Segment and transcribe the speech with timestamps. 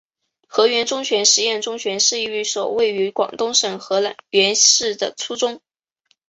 [0.47, 5.61] 河源中学实验学校是一所位于广东省河源市的初中。